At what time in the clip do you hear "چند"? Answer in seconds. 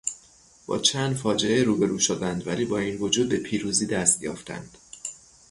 0.79-1.15